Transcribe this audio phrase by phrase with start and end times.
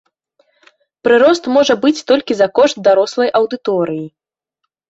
[1.07, 4.05] Прырост можа быць толькі за кошт дарослай аўдыторыі.